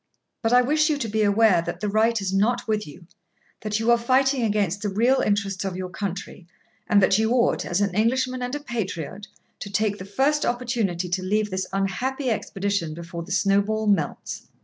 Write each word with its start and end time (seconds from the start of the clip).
But 0.41 0.51
I 0.51 0.63
wish 0.63 0.89
you 0.89 0.97
to 0.97 1.07
be 1.07 1.21
aware 1.21 1.61
that 1.61 1.79
the 1.79 1.87
right 1.87 2.19
is 2.19 2.33
not 2.33 2.67
with 2.67 2.87
you; 2.87 3.05
that 3.59 3.79
you 3.79 3.91
are 3.91 3.99
fighting 3.99 4.41
against 4.41 4.81
the 4.81 4.89
real 4.89 5.17
interests 5.21 5.63
of 5.63 5.75
your 5.77 5.91
country; 5.91 6.47
and 6.89 7.03
that 7.03 7.19
you 7.19 7.31
ought, 7.33 7.65
as 7.67 7.81
an 7.81 7.93
Englishman 7.93 8.41
and 8.41 8.55
a 8.55 8.59
patriot, 8.59 9.27
to 9.59 9.69
take 9.69 9.99
the 9.99 10.05
first 10.05 10.43
opportunity 10.43 11.07
to 11.09 11.21
leave 11.21 11.51
this 11.51 11.67
unhappy 11.71 12.31
expedition 12.31 12.95
before 12.95 13.21
the 13.21 13.31
snowball 13.31 13.85
melts.' 13.85 14.47